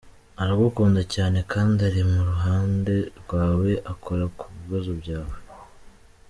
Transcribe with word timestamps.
Aragukunda 0.41 1.01
cyane, 1.13 1.39
kandi 1.51 1.79
ari 1.89 2.01
mu 2.11 2.21
ruhande 2.29 2.93
rwawe 3.19 3.71
akora 3.91 4.25
ku 4.37 4.45
bibazo 4.55 4.91
byawe!. 5.01 5.35